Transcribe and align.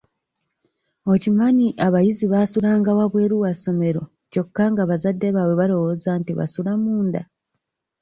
Okimanyi 1.13 1.67
abayizi 1.85 2.25
baasulanga 2.33 2.89
wabweru 2.97 3.35
wa 3.43 3.51
ssomero 3.55 4.01
kyokka 4.31 4.63
nga 4.71 4.83
bazadde 4.89 5.27
baabwe 5.35 5.55
balowooza 5.59 6.11
nti 6.19 6.31
basula 6.39 6.71
munda? 6.83 7.21